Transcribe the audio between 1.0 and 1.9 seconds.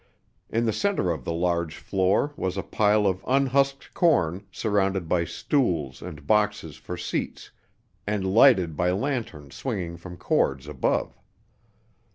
of the large